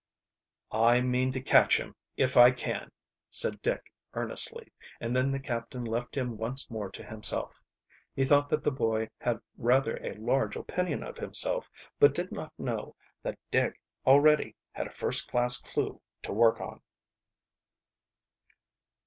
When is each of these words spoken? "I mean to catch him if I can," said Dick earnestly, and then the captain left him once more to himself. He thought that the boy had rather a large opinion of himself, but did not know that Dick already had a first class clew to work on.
"I 0.71 1.01
mean 1.01 1.31
to 1.33 1.39
catch 1.39 1.79
him 1.79 1.93
if 2.17 2.35
I 2.35 2.49
can," 2.49 2.91
said 3.29 3.61
Dick 3.61 3.93
earnestly, 4.15 4.71
and 4.99 5.15
then 5.15 5.29
the 5.31 5.39
captain 5.39 5.85
left 5.85 6.17
him 6.17 6.37
once 6.37 6.71
more 6.71 6.89
to 6.89 7.03
himself. 7.03 7.61
He 8.15 8.25
thought 8.25 8.49
that 8.49 8.63
the 8.63 8.71
boy 8.71 9.11
had 9.19 9.39
rather 9.57 9.97
a 9.97 10.15
large 10.17 10.55
opinion 10.55 11.03
of 11.03 11.17
himself, 11.19 11.69
but 11.99 12.15
did 12.15 12.31
not 12.31 12.51
know 12.57 12.95
that 13.21 13.37
Dick 13.51 13.79
already 14.03 14.55
had 14.71 14.87
a 14.87 14.91
first 14.91 15.27
class 15.27 15.57
clew 15.57 16.01
to 16.23 16.33
work 16.33 16.59
on. 16.59 16.81